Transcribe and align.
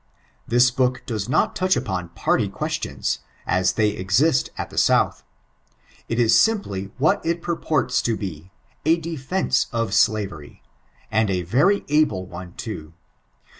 This 0.47 0.71
book 0.71 1.03
does 1.05 1.29
not 1.29 1.55
touch 1.55 1.75
upon 1.75 2.09
parly 2.15 2.49
<pKBstions 2.49 3.19
as 3.45 3.73
they 3.73 3.89
exist 3.91 4.49
at 4.57 4.71
the 4.71 4.77
south. 4.79 5.23
It 6.09 6.17
ia 6.19 6.27
simply 6.29 6.91
what 6.97 7.23
it 7.23 7.43
purporta 7.43 8.01
to 8.05 8.17
be, 8.17 8.49
a 8.83 8.99
dfJtMCt 8.99 9.67
of 9.71 9.91
iiavery, 9.91 10.61
and 11.11 11.29
a 11.29 11.43
very 11.43 11.85
able 11.87 12.25
one 12.25 12.53
too. 12.55 12.93